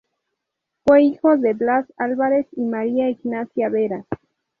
Fue 0.83 1.03
hijo 1.03 1.37
de 1.37 1.53
Blas 1.53 1.85
Álvarez 1.95 2.47
y 2.53 2.61
María 2.63 3.07
Ignacia 3.11 3.69
Vera. 3.69 4.03